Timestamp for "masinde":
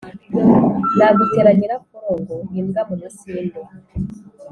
3.01-3.59